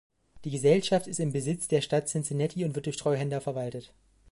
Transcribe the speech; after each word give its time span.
Die 0.45 0.49
Gesellschaft 0.49 1.05
ist 1.05 1.19
im 1.19 1.31
Besitz 1.31 1.67
der 1.67 1.81
Stadt 1.81 2.07
Cincinnati 2.07 2.65
und 2.65 2.73
wird 2.73 2.87
durch 2.87 2.97
Treuhänder 2.97 3.39
verwaltet. 3.39 3.93